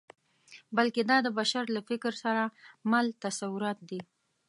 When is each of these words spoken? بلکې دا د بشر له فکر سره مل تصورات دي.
بلکې 0.77 1.01
دا 1.09 1.17
د 1.23 1.27
بشر 1.39 1.63
له 1.75 1.81
فکر 1.89 2.13
سره 2.23 2.43
مل 2.91 3.05
تصورات 3.23 3.79
دي. 3.89 3.99